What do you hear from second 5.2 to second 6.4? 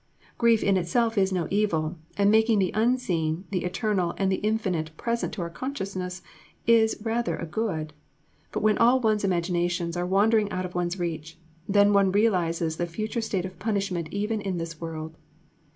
to our consciousness,